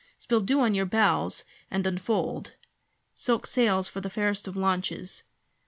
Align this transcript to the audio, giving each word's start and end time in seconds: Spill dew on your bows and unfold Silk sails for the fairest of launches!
Spill 0.17 0.41
dew 0.41 0.61
on 0.61 0.73
your 0.73 0.87
bows 0.87 1.45
and 1.69 1.85
unfold 1.85 2.55
Silk 3.13 3.45
sails 3.45 3.87
for 3.87 4.01
the 4.01 4.09
fairest 4.09 4.47
of 4.47 4.57
launches! 4.57 5.25